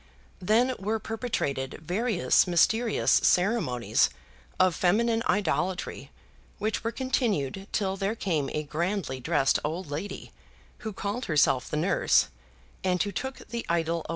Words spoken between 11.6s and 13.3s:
the nurse, and who